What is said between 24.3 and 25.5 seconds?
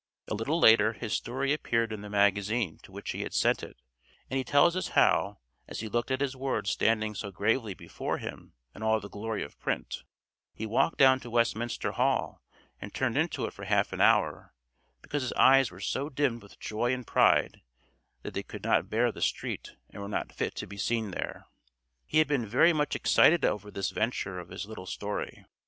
of his little story.